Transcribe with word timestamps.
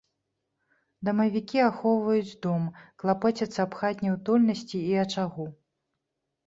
Дамавікі 1.09 1.59
ахоўваюць 1.69 2.37
дом, 2.47 2.63
клапоцяцца 3.05 3.59
аб 3.67 3.71
хатняй 3.83 4.11
утульнасці 4.17 4.77
і 4.81 4.93
ачагу. 5.05 5.45